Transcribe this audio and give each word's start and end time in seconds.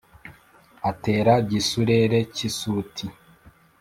Atera 0.91 1.33
Gisurere 1.49 2.17
cy’i 2.35 2.49
Suti 2.57 3.05